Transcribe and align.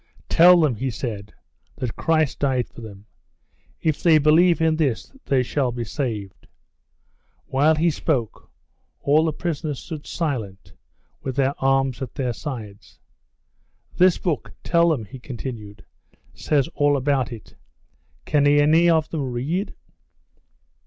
"Tell 0.29 0.59
them," 0.61 0.73
he 0.77 0.89
said, 0.89 1.31
"that 1.75 1.95
Christ 1.95 2.39
died 2.39 2.67
for 2.67 2.81
them. 2.81 3.05
If 3.81 4.01
they 4.01 4.17
believe 4.17 4.59
in 4.59 4.75
this 4.77 5.11
they 5.25 5.43
shall 5.43 5.71
be 5.71 5.83
saved." 5.83 6.47
While 7.45 7.75
he 7.75 7.91
spoke, 7.91 8.49
all 9.01 9.25
the 9.25 9.31
prisoners 9.31 9.77
stood 9.77 10.07
silent 10.07 10.73
with 11.21 11.35
their 11.35 11.53
arms 11.59 12.01
at 12.01 12.15
their 12.15 12.33
sides. 12.33 12.99
"This 13.95 14.17
book, 14.17 14.51
tell 14.63 14.89
them," 14.89 15.05
he 15.05 15.19
continued, 15.19 15.85
"says 16.33 16.67
all 16.69 16.97
about 16.97 17.31
it. 17.31 17.53
Can 18.25 18.47
any 18.47 18.89
of 18.89 19.07
them 19.09 19.31
read?" 19.31 19.75